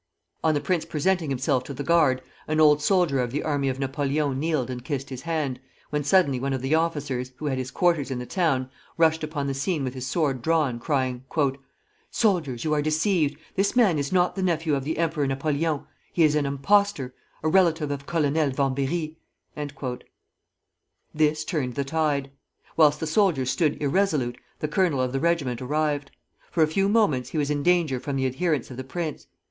[0.43, 3.77] On the prince presenting himself to the guard, an old soldier of the army of
[3.77, 5.59] Napoleon kneeled and kissed his hand,
[5.91, 9.45] when suddenly one of the officers, who had his quarters in the town, rushed upon
[9.45, 11.23] the scene with his sword drawn, crying:
[12.09, 13.37] "Soldiers, you are deceived!
[13.53, 17.13] This man is not the nephew of the Emperor Napoleon, he is an impostor,
[17.43, 19.15] a relative of Colonel Vambéry!"
[21.13, 22.31] This turned the tide.
[22.75, 26.09] Whilst the soldiers stood irresolute, the colonel of the regiment arrived.
[26.49, 29.27] For a few moments he was in danger from the adherents of the prince.